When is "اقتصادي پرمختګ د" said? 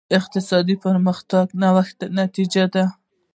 0.17-1.57